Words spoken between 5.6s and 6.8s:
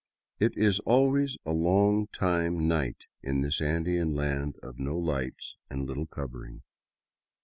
and little covering.